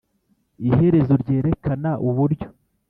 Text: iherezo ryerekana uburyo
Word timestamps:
iherezo 0.67 1.13
ryerekana 1.21 1.91
uburyo 2.09 2.47